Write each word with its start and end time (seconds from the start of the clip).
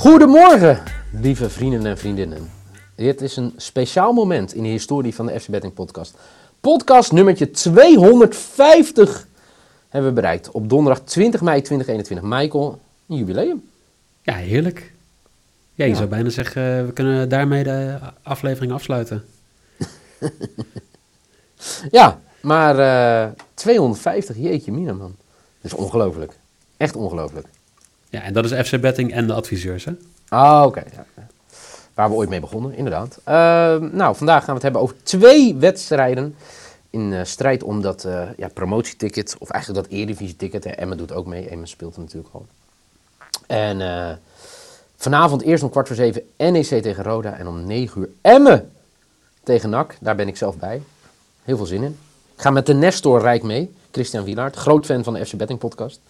Goedemorgen, 0.00 0.82
lieve 1.12 1.50
vrienden 1.50 1.86
en 1.86 1.98
vriendinnen. 1.98 2.50
Dit 2.94 3.20
is 3.20 3.36
een 3.36 3.52
speciaal 3.56 4.12
moment 4.12 4.54
in 4.54 4.62
de 4.62 4.68
historie 4.68 5.14
van 5.14 5.26
de 5.26 5.40
FC 5.40 5.48
Betting 5.48 5.74
Podcast. 5.74 6.14
Podcast 6.60 7.12
nummertje 7.12 7.50
250 7.50 9.26
hebben 9.88 10.10
we 10.10 10.14
bereikt. 10.16 10.50
Op 10.50 10.68
donderdag 10.68 11.04
20 11.04 11.40
mei 11.40 11.62
2021. 11.62 12.40
Michael, 12.40 12.80
een 13.08 13.16
jubileum. 13.16 13.62
Ja, 14.22 14.34
heerlijk. 14.34 14.92
Ja, 15.74 15.84
je 15.84 15.90
Ja. 15.90 15.96
zou 15.96 16.08
bijna 16.08 16.28
zeggen, 16.30 16.78
eh, 16.78 16.84
we 16.84 16.92
kunnen 16.92 17.28
daarmee 17.28 17.62
de 17.64 17.98
aflevering 18.22 18.72
afsluiten. 18.72 19.24
Ja, 21.90 22.20
maar 22.42 22.78
eh 22.78 23.28
250, 23.54 24.36
jeetje 24.36 24.72
mina 24.72 24.92
man. 24.92 25.14
Dat 25.60 25.72
is 25.72 25.78
ongelooflijk. 25.78 26.32
Echt 26.76 26.96
ongelooflijk. 26.96 27.46
Ja, 28.10 28.22
en 28.22 28.32
dat 28.32 28.44
is 28.44 28.68
FC 28.68 28.80
Betting 28.80 29.12
en 29.12 29.26
de 29.26 29.32
adviseurs, 29.32 29.84
hè? 29.84 29.92
Ah, 30.28 30.62
oké. 30.66 30.82
Waar 31.94 32.08
we 32.08 32.14
ooit 32.14 32.28
mee 32.28 32.40
begonnen, 32.40 32.74
inderdaad. 32.74 33.18
Ehm, 33.24 33.88
nou, 33.96 34.16
vandaag 34.16 34.38
gaan 34.38 34.46
we 34.46 34.52
het 34.52 34.62
hebben 34.62 34.80
over 34.80 34.96
twee 35.02 35.54
wedstrijden 35.54 36.34
in 36.90 37.12
eh, 37.12 37.24
strijd 37.24 37.62
om 37.62 37.82
dat 37.82 38.04
eh, 38.04 38.28
ja, 38.36 38.48
promotieticket, 38.48 39.36
of 39.38 39.50
eigenlijk 39.50 39.84
dat 39.84 39.92
Eredivisie-ticket. 39.92 40.64
Emma 40.66 40.94
doet 40.94 41.12
ook 41.12 41.26
mee, 41.26 41.48
Emma 41.48 41.66
speelt 41.66 41.94
er 41.94 42.00
natuurlijk 42.00 42.34
al. 42.34 42.46
En 43.46 43.80
eh, 43.80 44.12
vanavond 44.96 45.42
eerst 45.42 45.62
om 45.62 45.70
kwart 45.70 45.86
voor 45.86 45.96
zeven 45.96 46.22
NEC 46.36 46.82
tegen 46.82 47.04
Roda 47.04 47.36
en 47.38 47.46
om 47.46 47.66
negen 47.66 48.00
uur 48.00 48.08
Emmen 48.20 48.70
tegen 49.42 49.70
NAC. 49.70 49.96
Daar 50.00 50.16
ben 50.16 50.28
ik 50.28 50.36
zelf 50.36 50.56
bij. 50.56 50.82
Heel 51.44 51.56
veel 51.56 51.66
zin 51.66 51.82
in. 51.82 51.98
Ik 52.34 52.40
ga 52.42 52.50
met 52.50 52.66
de 52.66 52.74
Nestor 52.74 53.20
Rijk 53.20 53.42
mee, 53.42 53.74
Christian 53.90 54.24
Wielaert, 54.24 54.56
groot 54.56 54.86
fan 54.86 55.04
van 55.04 55.14
de 55.14 55.26
FC 55.26 55.36
Betting 55.36 55.58
podcast. 55.58 56.00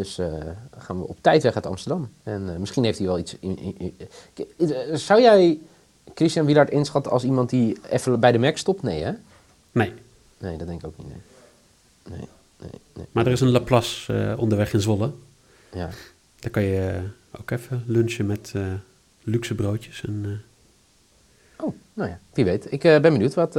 Dus 0.00 0.18
eh, 0.18 0.32
gaan 0.78 0.98
we 1.00 1.06
op 1.08 1.16
tijd 1.20 1.42
weg 1.42 1.54
uit 1.54 1.66
Amsterdam. 1.66 2.08
En 2.22 2.50
eh, 2.52 2.56
misschien 2.56 2.84
heeft 2.84 2.98
hij 2.98 3.06
wel 3.06 3.18
iets. 3.18 3.36
In, 3.40 3.58
in- 3.58 3.94
in- 4.56 4.72
eh, 4.72 4.94
zou 4.96 5.20
jij 5.20 5.58
Christian 6.14 6.46
Wielaert 6.46 6.70
inschatten 6.70 7.12
als 7.12 7.24
iemand 7.24 7.50
die 7.50 7.78
even 7.90 8.20
bij 8.20 8.32
de 8.32 8.38
Mac 8.38 8.56
stopt? 8.56 8.82
Nee, 8.82 9.02
hè? 9.02 9.12
Nee, 9.72 9.92
Nee, 10.38 10.56
dat 10.56 10.66
denk 10.66 10.80
ik 10.80 10.86
ook 10.86 10.96
niet. 10.96 11.06
Nee, 11.06 12.18
nee, 12.18 12.28
nee. 12.60 12.70
nee. 12.94 13.06
maar 13.12 13.26
er 13.26 13.32
is 13.32 13.40
een 13.40 13.50
Laplace 13.50 14.34
onderweg 14.38 14.72
in 14.72 14.80
Zwolle. 14.80 15.10
Ja. 15.72 15.88
Daar 16.40 16.50
kan 16.50 16.62
je 16.62 17.00
ook 17.40 17.50
even 17.50 17.82
lunchen 17.86 18.26
met 18.26 18.52
luxe 19.22 19.54
broodjes. 19.54 20.02
En, 20.06 20.42
Oh, 21.62 21.74
nou 21.94 22.08
ja, 22.10 22.18
wie 22.32 22.44
weet. 22.44 22.72
Ik 22.72 22.80
ben 22.80 23.02
benieuwd 23.02 23.34
wat, 23.34 23.54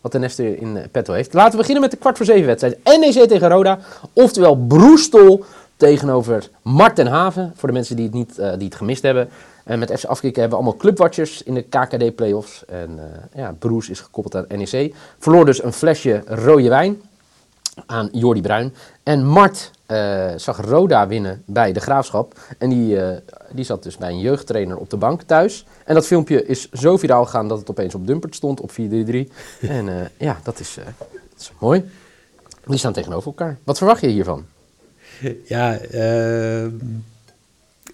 wat 0.00 0.12
de 0.12 0.18
Nestor 0.18 0.58
in 0.58 0.86
petto 0.90 1.12
heeft. 1.12 1.32
Laten 1.32 1.50
we 1.52 1.56
beginnen 1.56 1.82
met 1.82 1.90
de 1.90 1.96
kwart 1.96 2.16
voor 2.16 2.26
zeven 2.26 2.46
wedstrijd. 2.46 2.78
NEC 2.84 3.28
tegen 3.28 3.48
Roda. 3.48 3.78
Oftewel 4.12 4.56
Broestol 4.56 5.44
tegenover 5.78 6.50
Marten 6.62 7.06
Haven. 7.06 7.52
Voor 7.56 7.68
de 7.68 7.74
mensen 7.74 7.96
die 7.96 8.04
het, 8.04 8.14
niet, 8.14 8.38
eh, 8.38 8.52
die 8.56 8.66
het 8.66 8.74
gemist 8.74 9.02
hebben. 9.02 9.28
En 9.64 9.78
met 9.78 9.98
FC 9.98 10.04
Afkikken 10.04 10.40
hebben 10.40 10.58
we 10.58 10.64
allemaal 10.64 10.80
clubwatchers 10.80 11.42
in 11.42 11.54
de 11.54 11.62
KKD 11.62 12.14
playoffs. 12.14 12.64
En 12.64 12.98
eh, 12.98 13.40
ja, 13.40 13.54
Broes 13.58 13.88
is 13.88 14.00
gekoppeld 14.00 14.36
aan 14.36 14.58
NEC. 14.58 14.94
Verloor 15.18 15.44
dus 15.44 15.62
een 15.62 15.72
flesje 15.72 16.22
rode 16.26 16.68
wijn 16.68 17.02
aan 17.86 18.08
Jordi 18.12 18.40
Bruin. 18.40 18.74
En 19.02 19.26
Mart 19.26 19.70
eh, 19.88 20.32
zag 20.36 20.60
Roda 20.60 21.06
winnen 21.06 21.42
bij 21.46 21.72
de 21.72 21.80
Graafschap. 21.80 22.38
En 22.58 22.68
die, 22.68 23.00
eh, 23.00 23.16
die 23.52 23.64
zat 23.64 23.82
dus 23.82 23.96
bij 23.96 24.10
een 24.10 24.20
jeugdtrainer 24.20 24.76
op 24.76 24.90
de 24.90 24.96
bank 24.96 25.22
thuis. 25.22 25.66
En 25.84 25.94
dat 25.94 26.06
filmpje 26.06 26.46
is 26.46 26.70
zo 26.70 26.96
viraal 26.96 27.24
gegaan 27.24 27.48
dat 27.48 27.58
het 27.58 27.70
opeens 27.70 27.94
op 27.94 28.06
Dumpert 28.06 28.34
stond, 28.34 28.60
op 28.60 28.70
433. 28.70 29.70
en 29.78 29.88
eh, 29.88 30.06
ja, 30.18 30.38
dat 30.42 30.60
is, 30.60 30.76
eh, 30.76 30.84
dat 31.08 31.40
is 31.40 31.52
mooi. 31.58 31.90
Die 32.64 32.78
staan 32.78 32.92
tegenover 32.92 33.26
elkaar. 33.26 33.58
Wat 33.64 33.78
verwacht 33.78 34.00
je 34.00 34.08
hiervan? 34.08 34.44
ja, 35.44 35.76
eh, 35.78 36.64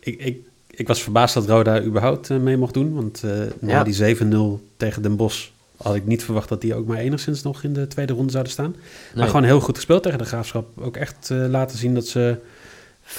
ik, 0.00 0.18
ik, 0.20 0.38
ik 0.70 0.86
was 0.88 1.02
verbaasd 1.02 1.34
dat 1.34 1.46
Roda 1.48 1.82
überhaupt 1.82 2.30
eh, 2.30 2.36
mee 2.38 2.56
mocht 2.56 2.74
doen. 2.74 2.94
Want 2.94 3.22
eh, 3.22 3.30
na 3.58 3.70
Ja. 3.70 3.84
die 3.84 4.16
7-0 4.16 4.60
tegen 4.76 5.02
Den 5.02 5.16
Bosch 5.16 5.48
had 5.76 5.94
ik 5.94 6.06
niet 6.06 6.24
verwacht 6.24 6.48
dat 6.48 6.60
die 6.60 6.74
ook 6.74 6.86
maar 6.86 6.98
enigszins 6.98 7.42
nog 7.42 7.62
in 7.62 7.72
de 7.72 7.86
tweede 7.86 8.12
ronde 8.12 8.30
zouden 8.30 8.52
staan. 8.52 8.70
Maar 8.70 8.80
Nee. 9.14 9.26
gewoon 9.26 9.44
heel 9.44 9.60
goed 9.60 9.76
gespeeld 9.76 10.02
tegen 10.02 10.18
de 10.18 10.24
Graafschap. 10.24 10.78
Ook 10.80 10.96
echt 10.96 11.30
eh, 11.30 11.46
laten 11.48 11.78
zien 11.78 11.94
dat 11.94 12.06
ze 12.06 12.36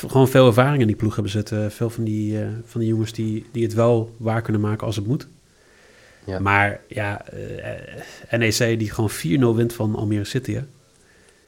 gewoon 0.08 0.28
veel 0.28 0.48
ervaring 0.48 0.82
in 0.82 0.88
die 0.88 0.96
ploeg 0.96 1.14
hebben 1.14 1.32
zitten. 1.32 1.72
Veel 1.72 1.90
van 1.90 2.04
die, 2.04 2.38
van 2.66 2.80
die 2.82 2.90
jongens 2.90 3.12
die, 3.14 3.46
die 3.52 3.64
het 3.64 3.74
wel 3.74 4.16
waar 4.18 4.42
kunnen 4.42 4.62
maken 4.62 4.86
als 4.88 4.96
het 4.96 5.08
moet. 5.08 5.28
Ja. 6.26 6.40
Maar 6.40 6.80
ja, 6.88 7.26
NEC 8.32 8.80
die 8.80 8.92
gewoon 8.92 9.10
4-0 9.54 9.56
wint 9.58 9.74
van 9.74 9.96
Almere 9.96 10.24
City. 10.24 10.54
Hè? 10.54 10.62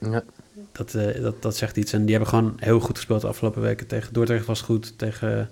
Ja, 0.09 0.23
Dat, 0.71 0.93
eh, 0.93 1.21
dat, 1.21 1.41
dat 1.41 1.55
zegt 1.55 1.77
iets. 1.77 1.93
En 1.93 2.01
die 2.01 2.09
hebben 2.09 2.29
gewoon 2.29 2.53
heel 2.59 2.79
goed 2.79 2.95
gespeeld 2.95 3.21
de 3.21 3.27
afgelopen 3.27 3.61
weken. 3.61 3.87
Tegen 3.87 4.13
Dordrecht 4.13 4.45
was 4.45 4.61
goed. 4.61 4.97
Tegen 4.97 5.49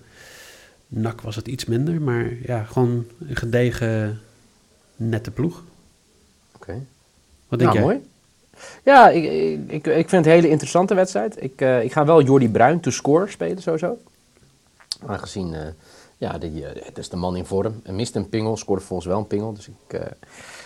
NAC 0.87 1.21
was 1.21 1.35
het 1.35 1.47
iets 1.47 1.65
minder. 1.65 2.01
Maar 2.01 2.33
ja, 2.41 2.63
gewoon 2.63 3.05
een 3.27 3.35
gedegen, 3.35 4.21
nette 4.95 5.31
ploeg. 5.31 5.63
oké. 6.55 6.85
Wat 7.47 7.59
denk 7.59 7.73
nou, 7.73 7.85
jij? 7.85 7.95
mooi. 7.95 8.13
Ja, 8.83 9.09
ik, 9.09 9.23
ik, 9.67 9.87
ik, 9.87 10.09
vind 10.09 10.11
het 10.11 10.25
een 10.25 10.31
hele 10.31 10.49
interessante 10.49 10.93
wedstrijd. 10.93 11.43
Ik, 11.43 11.61
eh, 11.61 11.83
ik 11.83 11.91
ga 11.91 12.05
wel 12.05 12.21
Jordi 12.21 12.49
Bruin 12.49 12.79
to 12.79 12.91
score 12.91 13.27
spelen, 13.29 13.61
sowieso. 13.61 13.97
Aangezien, 15.05 15.53
eh, 15.53 15.67
ja, 16.17 16.37
die, 16.37 16.65
het 16.65 16.97
is 16.97 17.09
de 17.09 17.15
man 17.15 17.35
in 17.35 17.45
vorm. 17.45 17.81
Hij 17.83 17.93
mist 17.93 18.15
een 18.15 18.29
pingel, 18.29 18.57
scoorde 18.57 18.83
volgens 18.83 19.07
wel 19.07 19.17
een 19.17 19.27
pingel. 19.27 19.53
Dus 19.53 19.67
ik, 19.67 19.99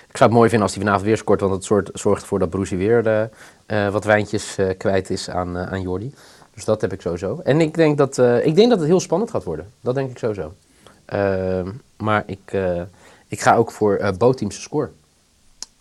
ik 0.09 0.18
zou 0.18 0.30
het 0.30 0.40
mooi 0.40 0.50
vinden 0.50 0.68
als 0.68 0.75
hij 0.75 0.84
vanavond 0.84 1.08
weer 1.08 1.18
scoort. 1.18 1.40
Want 1.40 1.53
het 1.53 1.64
soort, 1.64 1.90
zorgt 1.94 2.22
ervoor 2.22 2.40
dat 2.40 2.50
Broesie 2.50 2.78
weer 2.78 3.08
eh, 3.08 3.24
eh, 3.66 3.94
wat 3.94 4.03
wijntjes 4.03 4.58
eh, 4.58 4.78
kwijt 4.78 5.09
is 5.09 5.30
aan, 5.30 5.58
aan 5.58 5.81
Jordi. 5.81 6.14
Dus 6.53 6.66
dat 6.66 6.81
heb 6.81 6.94
ik 6.94 7.02
sowieso. 7.02 7.42
En 7.44 7.62
ik 7.62 7.74
denk 7.74 7.97
dat, 7.97 8.18
ik 8.18 8.56
denk 8.56 8.69
dat 8.69 8.80
het 8.80 8.88
heel 8.88 9.00
spannend 9.00 9.31
gaat 9.31 9.44
worden. 9.44 9.72
Dat 9.81 9.96
denk 9.96 10.09
ik 10.09 10.18
sowieso. 10.18 10.53
Maar 11.98 12.24
ik, 12.25 12.58
ik 13.28 13.42
ga 13.42 13.56
ook 13.56 13.72
voor 13.72 14.14
Boteamse 14.18 14.62
score. 14.62 14.90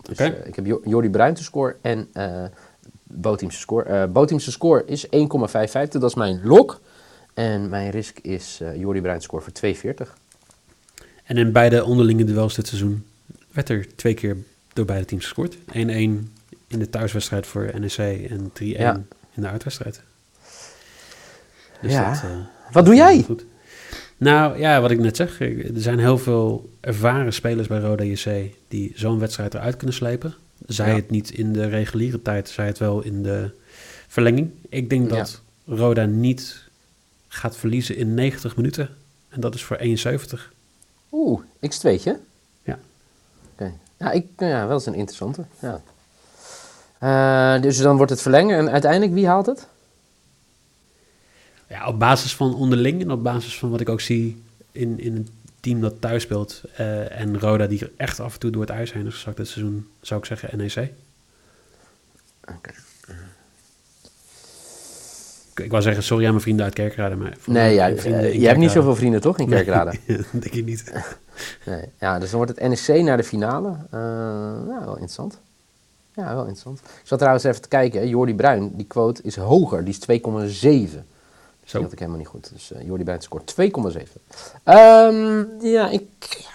Dus 0.02 0.18
ik 0.44 0.56
heb 0.56 0.66
Jo- 0.66 0.80
Jordi 0.84 1.10
Bruin 1.10 1.34
te 1.34 1.42
score 1.42 1.76
en 1.80 2.08
Boteamse 3.02 3.58
score. 3.58 4.06
Boteamse 4.06 4.50
score 4.50 4.84
is 4.86 5.06
1,55. 5.06 5.10
Dat 5.88 6.02
is 6.02 6.14
mijn 6.14 6.40
lok. 6.44 6.80
En 7.34 7.68
mijn 7.68 7.90
risk 7.90 8.18
is 8.18 8.58
eh 8.62 8.76
Jordi 8.76 9.00
Bruin 9.00 9.20
score 9.20 9.42
voor 9.42 9.52
2,40. 10.06 10.12
En 11.24 11.36
in 11.36 11.52
beide 11.52 11.84
onderlinge 11.84 12.24
duels 12.24 12.54
dit 12.54 12.66
seizoen 12.66 13.04
werd 13.66 13.68
er 13.68 13.96
twee 13.96 14.14
keer 14.14 14.36
door 14.72 14.84
beide 14.84 15.04
teams 15.04 15.24
gescoord. 15.24 15.56
1-1 15.56 15.62
in 16.68 16.78
de 16.78 16.90
thuiswedstrijd 16.90 17.46
voor 17.46 17.70
NEC 17.78 17.96
en 18.30 18.50
3-1 18.52 18.60
Ja. 18.60 19.02
in 19.34 19.42
de 19.42 19.48
uitwedstrijd. 19.48 20.00
Dus 21.82 21.92
Ja. 21.92 22.12
dat, 22.12 22.22
eh, 22.22 22.36
Wat 22.64 22.72
dat 22.72 22.84
doe 22.84 22.94
jij? 22.94 23.22
Goed. 23.22 23.44
Nou 24.16 24.58
ja, 24.58 24.80
wat 24.80 24.90
ik 24.90 24.98
net 24.98 25.16
zeg, 25.16 25.40
er 25.40 25.70
zijn 25.74 25.98
heel 25.98 26.18
veel 26.18 26.70
ervaren 26.80 27.32
spelers 27.32 27.66
bij 27.68 27.78
Roda 27.80 28.04
JC 28.04 28.54
die 28.68 28.92
zo'n 28.94 29.18
wedstrijd 29.18 29.54
eruit 29.54 29.76
kunnen 29.76 29.94
slepen. 29.96 30.34
Zij 30.66 30.88
Ja. 30.88 30.94
het 30.94 31.10
niet 31.10 31.30
in 31.30 31.52
de 31.52 31.68
reguliere 31.68 32.22
tijd, 32.22 32.48
zij 32.48 32.66
het 32.66 32.78
wel 32.78 33.02
in 33.02 33.22
de 33.22 33.50
verlenging. 34.08 34.50
Ik 34.68 34.90
denk 34.90 35.08
dat 35.08 35.40
Roda 35.66 36.04
niet 36.04 36.64
gaat 37.28 37.56
verliezen 37.56 37.96
in 37.96 38.14
90 38.14 38.56
minuten. 38.56 38.88
En 39.28 39.40
dat 39.40 39.54
is 39.54 39.62
voor 39.62 39.76
71. 39.76 40.52
Oeh, 41.12 41.40
x2'tje? 41.60 42.16
Ja. 43.98 44.10
Ik, 44.10 44.26
ja, 44.36 44.66
wel 44.66 44.74
eens 44.76 44.86
een 44.86 44.94
interessante. 44.94 45.44
Ja. 45.58 45.80
Eh, 46.98 47.62
dus 47.62 47.78
dan 47.78 47.96
wordt 47.96 48.10
het 48.10 48.22
verlengen. 48.22 48.58
En 48.58 48.70
uiteindelijk, 48.70 49.12
wie 49.12 49.26
haalt 49.26 49.46
het? 49.46 49.66
Ja, 51.68 51.86
op 51.86 51.98
basis 51.98 52.34
van 52.36 52.54
onderling 52.54 53.00
en 53.02 53.10
op 53.10 53.22
basis 53.22 53.58
van 53.58 53.70
wat 53.70 53.80
ik 53.80 53.88
ook 53.88 54.00
zie 54.00 54.42
in, 54.72 55.00
in 55.00 55.16
een 55.16 55.28
team 55.60 55.80
dat 55.80 56.00
thuis 56.00 56.22
speelt. 56.22 56.62
eh, 56.76 57.20
en 57.20 57.40
Roda 57.40 57.66
die 57.66 57.80
er 57.80 57.90
echt 57.96 58.20
af 58.20 58.34
en 58.34 58.40
toe 58.40 58.50
door 58.50 58.60
het 58.60 58.70
ijs 58.70 58.92
heen 58.92 59.06
is 59.06 59.14
gezakt 59.14 59.36
dit 59.36 59.48
seizoen, 59.48 59.88
zou 60.00 60.20
ik 60.20 60.26
zeggen 60.26 60.58
NEC. 60.58 60.90
Oké. 62.56 62.70
Ik, 65.54 65.64
ik 65.64 65.70
wou 65.70 65.82
zeggen, 65.82 66.02
sorry 66.02 66.24
aan 66.24 66.30
mijn 66.30 66.42
vrienden 66.42 66.64
uit 66.64 66.74
Kerkrade, 66.74 67.14
maar... 67.16 67.36
Nee, 67.46 67.74
ja, 67.74 67.96
vrienden 67.96 68.20
eh, 68.22 68.34
jij 68.34 68.48
hebt 68.48 68.58
niet 68.58 68.70
zoveel 68.70 68.96
vrienden 68.96 69.20
toch 69.20 69.38
in 69.38 69.48
Kerkrade? 69.48 69.92
Nee, 70.06 70.16
dat 70.32 70.42
denk 70.42 70.54
ik 70.54 70.64
niet. 70.64 70.84
Nee. 71.64 71.84
Ja, 72.00 72.18
dus 72.18 72.30
dan 72.30 72.38
wordt 72.38 72.58
het 72.58 72.68
NEC 72.68 73.02
naar 73.02 73.16
de 73.16 73.24
finale. 73.24 73.68
Eh, 73.68 74.00
ja, 74.68 74.80
wel 74.84 74.92
interessant. 74.92 75.38
Ja, 76.14 76.34
wel 76.34 76.38
interessant. 76.38 76.78
Ik 76.78 77.00
zat 77.04 77.18
trouwens 77.18 77.44
even 77.44 77.62
te 77.62 77.68
kijken. 77.68 78.08
Jordi 78.08 78.34
Bruin, 78.34 78.70
die 78.76 78.86
quote 78.86 79.22
is 79.22 79.36
hoger. 79.36 79.84
Die 79.84 79.94
is 79.94 80.20
2,7. 80.20 81.04
Dus 81.60 81.70
Zo. 81.70 81.82
had 81.82 81.92
ik 81.92 81.98
helemaal 81.98 82.18
niet 82.18 82.28
goed. 82.28 82.50
Dus 82.52 82.72
eh 82.72 82.86
Jordi 82.86 83.04
Bruin 83.04 83.20
scoort 83.22 83.54
2,7. 83.60 84.20
Ehm, 84.64 85.44
ja, 85.60 85.88
ik... 85.88 86.46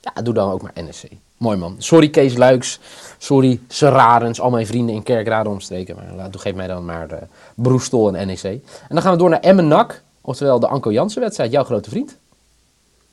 Ja, 0.00 0.22
doe 0.22 0.34
dan 0.34 0.50
ook 0.50 0.62
maar 0.62 0.72
NEC. 0.74 1.10
Mooi 1.36 1.56
man. 1.56 1.74
Sorry 1.78 2.08
Kees 2.08 2.36
Luiks. 2.36 2.80
Sorry 3.18 3.60
Serarens. 3.68 4.40
Al 4.40 4.50
mijn 4.50 4.66
vrienden 4.66 4.94
in 4.94 5.02
Kerkrade 5.02 5.48
omstreken. 5.48 5.96
Maar 5.96 6.12
laat, 6.16 6.40
geef 6.40 6.54
mij 6.54 6.66
dan 6.66 6.84
maar 6.84 7.10
eh 7.10 7.22
Broestol 7.54 8.16
en 8.16 8.26
NEC. 8.26 8.42
En 8.42 8.62
dan 8.88 9.02
gaan 9.02 9.12
we 9.12 9.18
door 9.18 9.30
naar 9.30 9.40
Emmen-NAC. 9.40 10.02
Oftewel 10.20 10.60
de 10.60 10.66
Anko 10.66 10.92
Jansen 10.92 11.20
wedstrijd. 11.20 11.50
Jouw 11.50 11.64
grote 11.64 11.90
vriend. 11.90 12.16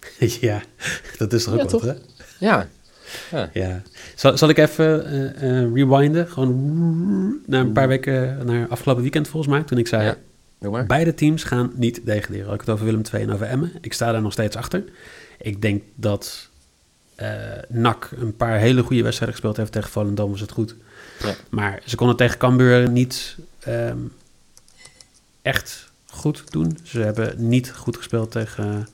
ja, 0.41 0.61
dat 1.17 1.33
is 1.33 1.43
toch 1.43 1.53
ook 1.53 1.59
Ja, 1.59 1.65
wat, 1.65 1.71
toch? 1.71 1.83
hè? 1.83 1.93
Ja. 2.39 2.67
ja. 3.31 3.49
Ja. 3.53 3.81
Zal, 4.15 4.37
zal 4.37 4.49
ik 4.49 4.57
even 4.57 5.05
eh, 5.05 5.61
eh, 5.61 5.73
rewinden? 5.73 6.27
Gewoon 6.27 7.41
naar 7.45 7.61
een 7.61 7.71
paar 7.71 7.87
weken, 7.87 8.45
naar 8.45 8.67
afgelopen 8.67 9.01
weekend 9.01 9.27
volgens 9.27 9.53
mij. 9.53 9.63
Toen 9.63 9.77
ik 9.77 9.87
zei, 9.87 10.03
Ja. 10.03 10.17
Beide 10.87 11.13
teams 11.13 11.43
gaan 11.43 11.71
niet 11.75 12.01
degraderen. 12.05 12.45
Had 12.45 12.53
ik 12.53 12.59
het 12.59 12.69
over 12.69 12.85
Willem 12.85 13.01
II 13.13 13.23
en 13.23 13.31
over 13.31 13.45
Emmen. 13.45 13.71
Ik 13.81 13.93
sta 13.93 14.11
daar 14.11 14.21
nog 14.21 14.31
steeds 14.31 14.55
achter. 14.55 14.83
Ik 15.37 15.61
denk 15.61 15.83
dat 15.95 16.49
eh 17.15 17.29
NAC 17.67 18.09
een 18.17 18.35
paar 18.35 18.57
hele 18.57 18.81
goede 18.83 19.03
wedstrijden 19.03 19.35
gespeeld 19.35 19.57
heeft. 19.57 19.71
Tegen 19.71 19.89
Volendam 19.89 20.31
was 20.31 20.39
het 20.39 20.51
goed. 20.51 20.75
Ja. 21.23 21.33
Maar 21.49 21.81
ze 21.85 21.95
konden 21.95 22.15
tegen 22.15 22.37
Cambuur 22.37 22.89
niet 22.89 23.35
ehm, 23.59 23.97
echt 25.41 25.91
goed 26.05 26.43
doen. 26.51 26.77
Ze 26.83 26.99
hebben 26.99 27.33
niet 27.37 27.71
goed 27.71 27.97
gespeeld 27.97 28.31
tegen 28.31 28.87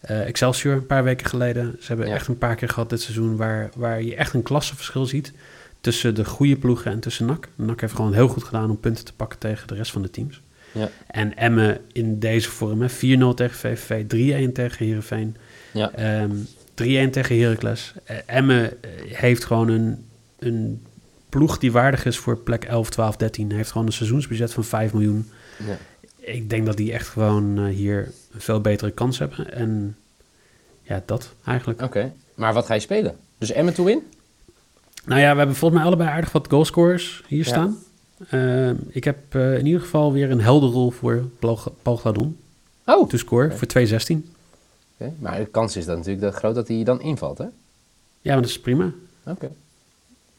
eh, 0.00 0.26
Excelsior 0.26 0.74
een 0.74 0.86
paar 0.86 1.04
weken 1.04 1.26
geleden. 1.26 1.76
Ze 1.80 1.86
hebben 1.86 2.06
Ja. 2.06 2.14
echt 2.14 2.26
een 2.26 2.38
paar 2.38 2.54
keer 2.54 2.68
gehad 2.68 2.90
dit 2.90 3.00
seizoen... 3.00 3.36
waar, 3.36 3.70
waar 3.76 4.02
je 4.02 4.14
echt 4.16 4.34
een 4.34 4.42
klassenverschil 4.42 5.06
ziet 5.06 5.32
tussen 5.80 6.14
de 6.14 6.24
goede 6.24 6.56
ploegen 6.56 6.90
en 6.92 7.00
tussen 7.00 7.26
NAC. 7.26 7.48
NAC 7.54 7.80
heeft 7.80 7.94
gewoon 7.94 8.12
heel 8.14 8.28
goed 8.28 8.44
gedaan 8.44 8.70
om 8.70 8.80
punten 8.80 9.04
te 9.04 9.12
pakken 9.12 9.38
tegen 9.38 9.66
de 9.68 9.74
rest 9.74 9.90
van 9.92 10.02
de 10.02 10.10
teams. 10.10 10.40
Ja. 10.72 10.88
En 11.06 11.36
Emmen 11.36 11.78
in 11.92 12.18
deze 12.18 12.50
vorm, 12.50 12.82
hè, 12.82 12.88
4-0 12.88 13.34
tegen 13.34 13.56
VVV, 13.56 14.04
3-1 14.48 14.52
tegen 14.52 14.86
Heerenveen, 14.86 15.36
Ja. 15.72 15.90
ehm 15.92 16.30
3-1 16.74 17.10
tegen 17.10 17.38
Heracles. 17.40 17.92
Eh, 18.04 18.16
Emmen 18.26 18.82
eh, 18.82 18.90
heeft 19.06 19.44
gewoon 19.44 19.68
een, 19.68 20.04
een 20.38 20.82
ploeg 21.28 21.58
die 21.58 21.72
waardig 21.72 22.04
is 22.04 22.18
voor 22.18 22.36
plek 22.38 22.64
11, 22.64 22.90
12, 22.90 23.16
13. 23.16 23.52
Heeft 23.52 23.70
gewoon 23.70 23.86
een 23.86 23.92
seizoensbudget 23.92 24.52
van 24.52 24.64
5 24.64 24.92
miljoen. 24.92 25.28
Ja. 25.66 25.76
Ik 26.34 26.50
denk 26.50 26.66
dat 26.66 26.76
die 26.76 26.92
echt 26.92 27.08
gewoon 27.08 27.58
eh, 27.58 27.64
hier 27.64 28.12
een 28.32 28.40
veel 28.40 28.60
betere 28.60 28.90
kans 28.90 29.18
hebben. 29.18 29.52
En 29.52 29.96
ja, 30.82 31.02
dat 31.06 31.32
eigenlijk. 31.44 31.82
Oké. 31.82 32.12
Maar 32.34 32.52
wat 32.54 32.66
ga 32.66 32.74
je 32.74 32.80
spelen? 32.80 33.16
Dus 33.38 33.50
Emmen 33.52 33.74
to 33.74 33.84
win? 33.84 34.02
Nou 35.04 35.20
ja, 35.20 35.32
we 35.32 35.38
hebben 35.38 35.56
volgens 35.56 35.80
mij 35.80 35.88
allebei 35.88 36.10
aardig 36.10 36.32
wat 36.32 36.48
goalscorers 36.48 37.22
hier 37.26 37.38
Ja. 37.44 37.44
staan. 37.44 37.78
Ehm, 38.30 38.74
ik 38.88 39.04
heb 39.04 39.18
eh, 39.34 39.58
in 39.58 39.66
ieder 39.66 39.80
geval 39.80 40.12
weer 40.12 40.30
een 40.30 40.40
helderrol 40.40 40.90
voor 40.90 41.24
Paul 41.82 41.96
Gladon. 41.96 42.36
Oh, 42.86 43.08
To 43.08 43.16
score 43.16 43.50
voor 43.50 43.66
2-16. 43.66 44.32
Oké, 44.98 45.12
Maar 45.18 45.38
de 45.38 45.46
kans 45.46 45.76
is 45.76 45.84
dan 45.84 45.96
natuurlijk 45.96 46.22
dat 46.24 46.34
groot 46.34 46.54
dat 46.54 46.68
hij 46.68 46.84
dan 46.84 47.00
invalt, 47.00 47.38
hè? 47.38 47.44
Ja, 48.20 48.32
maar 48.32 48.40
dat 48.42 48.50
is 48.50 48.60
prima. 48.60 48.92
Oké. 49.24 49.50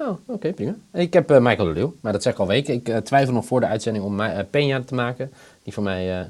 Oh, 0.02 0.18
oké, 0.26 0.54
prima. 0.54 0.76
Ik 0.94 1.14
heb 1.14 1.32
eh, 1.32 1.40
Michael 1.40 1.68
de 1.68 1.74
Leeuw, 1.74 1.96
maar 2.02 2.12
dat 2.12 2.24
zeg 2.24 2.34
ik 2.34 2.40
al 2.40 2.48
weken. 2.48 2.74
Ik 2.74 2.90
eh, 2.90 2.98
twijfel 2.98 3.34
nog 3.34 3.46
voor 3.46 3.60
de 3.60 3.66
uitzending 3.66 4.06
om 4.06 4.20
eh, 4.20 4.40
Peña 4.46 4.86
te 4.86 4.96
maken. 4.96 5.32
Die 5.64 5.74
voor 5.74 5.84
mij, 5.84 6.28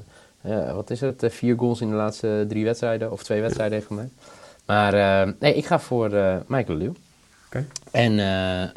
wat 0.74 0.90
is 0.90 1.00
het, 1.00 1.24
vier 1.28 1.58
goals 1.58 1.80
in 1.80 1.88
de 1.88 1.94
laatste 1.94 2.44
drie 2.48 2.64
wedstrijden, 2.64 3.12
of 3.12 3.22
twee 3.22 3.40
wedstrijden 3.40 3.74
heeft 3.74 3.86
gemaakt. 3.86 4.10
Maar 4.66 5.34
nee, 5.38 5.54
ik 5.54 5.66
ga 5.66 5.80
voor 5.80 6.10
Michael 6.46 6.78
de 6.78 6.84
Leeuw. 6.84 6.94
Oké. 7.46 7.66
En 7.90 8.18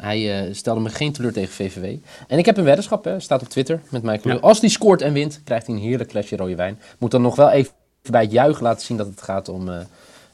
hij 0.00 0.48
stelde 0.52 0.80
me 0.80 0.88
geen 0.88 1.12
teleur 1.12 1.32
tegen 1.32 1.54
VVV. 1.54 1.96
En 2.28 2.38
ik 2.38 2.46
heb 2.46 2.56
een 2.56 2.64
weddenschap, 2.64 3.04
hè, 3.04 3.20
staat 3.20 3.42
op 3.42 3.48
Twitter 3.48 3.80
met 3.90 4.02
Michael 4.02 4.20
Ja. 4.22 4.32
Leeuw. 4.32 4.40
Als 4.40 4.60
die 4.60 4.70
scoort 4.70 5.02
en 5.02 5.12
wint, 5.12 5.40
krijgt 5.44 5.66
hij 5.66 5.74
een 5.76 5.82
heerlijk 5.82 6.10
flesje 6.10 6.36
rode 6.36 6.54
wijn. 6.54 6.78
Moet 6.98 7.10
dan 7.10 7.22
nog 7.22 7.36
wel 7.36 7.50
even 7.50 7.72
bij 8.10 8.22
het 8.22 8.32
juichen 8.32 8.62
laten 8.62 8.86
zien 8.86 8.96
dat 8.96 9.06
het 9.06 9.22
gaat 9.22 9.48
om 9.48 9.70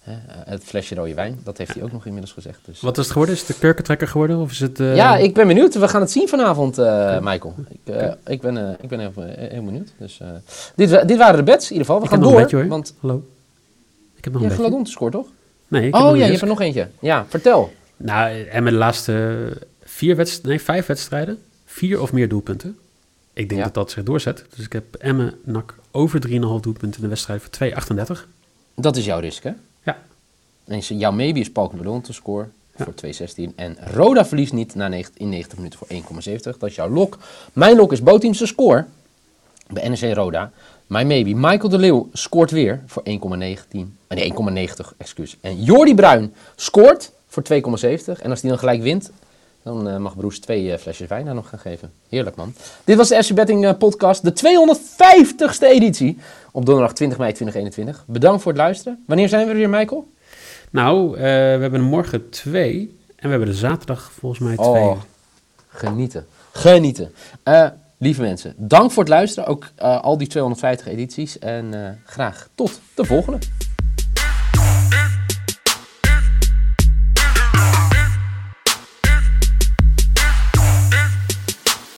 eh, 0.04 0.12
het 0.26 0.64
flesje 0.64 0.94
rode 0.94 1.14
wijn. 1.14 1.38
Dat 1.44 1.58
heeft 1.58 1.74
hij 1.74 1.82
ook 1.82 1.92
nog 1.92 2.04
inmiddels 2.04 2.32
gezegd. 2.32 2.58
Dus. 2.64 2.80
Wat 2.80 2.92
is 2.98 3.02
het 3.02 3.12
geworden? 3.12 3.34
Is 3.34 3.40
het 3.40 3.48
de 3.50 3.58
kurkentrekker 3.58 4.08
geworden? 4.08 4.38
Of 4.38 4.50
is 4.50 4.60
het... 4.60 4.80
eh, 4.80 4.96
Ja, 4.96 5.16
ik 5.16 5.34
ben 5.34 5.46
benieuwd. 5.46 5.74
We 5.74 5.88
gaan 5.88 6.00
het 6.00 6.10
zien 6.10 6.28
vanavond, 6.28 6.78
eh, 6.78 7.18
Michael. 7.20 7.54
Ik, 7.84 7.94
ik 8.26 8.40
ben, 8.40 8.76
ik 8.80 8.88
ben 8.88 9.00
heel, 9.00 9.12
heel 9.36 9.64
benieuwd. 9.64 9.92
Dus, 9.98 10.20
dit, 10.76 11.08
dit 11.08 11.16
waren 11.18 11.36
de 11.36 11.42
bets 11.42 11.64
in 11.70 11.72
ieder 11.76 11.86
geval. 11.86 11.98
We 11.98 12.04
Ik 12.04 12.10
gaan 12.10 12.20
door. 12.20 12.50
hoor. 12.60 12.66
Want 12.68 12.94
Hallo? 13.00 13.24
Ik 14.16 14.24
heb 14.24 14.32
nog 14.32 14.42
een. 14.42 14.50
Gladon 14.50 14.86
scoort, 14.86 15.12
toch? 15.12 15.26
Nee, 15.68 15.86
ik 15.86 15.94
heb 15.94 16.02
Oh 16.04 16.16
ja, 16.16 16.24
je 16.24 16.28
hebt 16.30 16.40
er 16.42 16.46
nog 16.48 16.60
eentje. 16.60 16.88
Ja, 17.00 17.26
vertel. 17.28 17.72
Nou, 17.96 18.44
en 18.48 18.62
met 18.62 18.72
de 18.72 18.78
laatste 18.78 19.38
vier 19.84 20.16
wedstrijden, 20.16 20.50
nee, 20.50 20.60
vijf 20.60 20.86
wedstrijden, 20.86 21.38
vier 21.64 22.00
of 22.00 22.12
meer 22.12 22.28
doelpunten. 22.28 22.78
Ik 23.32 23.48
denk 23.48 23.60
Ja. 23.60 23.66
dat 23.66 23.74
dat 23.74 23.90
zich 23.90 24.02
doorzet. 24.02 24.44
Dus 24.56 24.64
ik 24.64 24.72
heb 24.72 24.94
Emmen, 24.94 25.34
NAC 25.44 25.74
over 25.90 26.20
3,5 26.28 26.30
doelpunten 26.60 26.92
in 26.94 27.00
de 27.00 27.08
wedstrijd 27.08 27.42
voor 27.42 27.50
2,38. 28.16 28.26
Dat 28.74 28.96
is 28.96 29.04
jouw 29.04 29.18
risk, 29.20 29.42
hè? 29.42 29.50
En 30.70 31.16
maybe 31.16 31.38
is 31.38 31.50
Paul 31.52 31.72
Ballon 31.74 32.00
te 32.00 32.12
score 32.12 32.48
Ja. 32.76 32.84
voor 32.84 32.94
2,16. 32.94 33.52
En 33.56 33.76
Roda 33.94 34.26
verliest 34.26 34.52
niet 34.52 34.74
na 34.74 34.88
90, 34.88 35.20
in 35.20 35.28
90 35.28 35.56
minuten 35.56 35.78
voor 35.78 35.88
1,70. 35.88 36.58
Dat 36.58 36.68
is 36.68 36.74
jouw 36.74 36.88
lok. 36.88 37.18
Mijn 37.52 37.76
lok 37.76 37.92
is 37.92 38.02
Boteamse 38.02 38.46
score 38.46 38.84
bij 39.66 39.88
NEC 39.88 40.14
Roda. 40.14 40.50
My 40.86 41.02
maybe. 41.02 41.34
Michael 41.34 41.68
de 41.68 41.78
Leeuw 41.78 42.08
scoort 42.12 42.50
weer 42.50 42.82
voor 42.86 43.02
1,19. 43.04 43.94
eh, 44.08 44.16
Nee, 44.16 44.32
1,90, 44.68 44.92
excuus. 44.96 45.36
En 45.40 45.62
Jordi 45.62 45.94
Bruin 45.94 46.34
scoort 46.56 47.12
voor 47.28 47.42
2,70. 47.42 48.20
En 48.22 48.30
als 48.30 48.40
die 48.40 48.50
dan 48.50 48.58
gelijk 48.58 48.82
wint, 48.82 49.10
dan 49.62 49.88
eh, 49.88 49.96
mag 49.96 50.16
Broes 50.16 50.38
twee 50.38 50.72
eh, 50.72 50.78
flesjes 50.78 51.08
wijn 51.08 51.24
daar 51.24 51.34
nog 51.34 51.48
gaan 51.48 51.58
geven. 51.58 51.92
Heerlijk, 52.08 52.36
man. 52.36 52.54
Dit 52.84 52.96
was 52.96 53.08
de 53.08 53.22
FC 53.24 53.34
Betting 53.34 53.78
podcast, 53.78 54.22
de 54.22 54.32
250ste 54.32 55.66
editie. 55.66 56.18
Op 56.52 56.66
donderdag 56.66 56.94
20 56.94 57.18
mei 57.18 57.32
2021. 57.32 58.04
Bedankt 58.06 58.42
voor 58.42 58.52
het 58.52 58.60
luisteren. 58.60 59.04
Wanneer 59.06 59.28
zijn 59.28 59.44
we 59.44 59.50
er 59.50 59.56
weer, 59.56 59.70
Michael? 59.70 60.06
Nou, 60.70 61.16
eh, 61.16 61.22
we 61.22 61.58
hebben 61.60 61.80
morgen 61.80 62.30
twee. 62.30 62.98
En 63.16 63.24
we 63.24 63.28
hebben 63.28 63.48
de 63.48 63.54
zaterdag 63.54 64.12
volgens 64.12 64.40
mij 64.40 64.56
twee. 64.56 64.66
Oh, 64.66 65.00
genieten. 65.68 66.26
Genieten. 66.52 67.12
Eh, 67.42 67.68
lieve 67.98 68.20
mensen, 68.20 68.54
dank 68.56 68.90
voor 68.90 69.02
het 69.02 69.12
luisteren. 69.12 69.48
Ook 69.48 69.70
eh, 69.74 70.02
al 70.02 70.18
die 70.18 70.28
250 70.28 70.86
edities. 70.86 71.38
En 71.38 71.98
graag 72.04 72.48
tot 72.54 72.80
de 72.94 73.04
volgende. 73.04 73.38